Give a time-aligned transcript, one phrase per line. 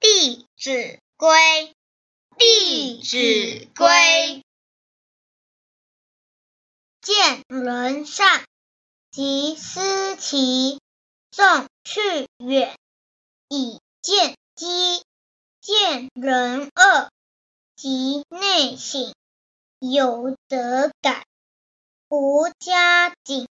[0.00, 1.28] 弟子规》
[2.38, 3.84] 《弟子规》，
[7.00, 8.44] 见人善，
[9.10, 10.78] 即思齐，
[11.32, 12.78] 纵去远，
[13.48, 15.02] 以见机；
[15.60, 17.10] 见人恶，
[17.74, 19.12] 即内省，
[19.80, 21.26] 有则改，
[22.08, 23.48] 无加警。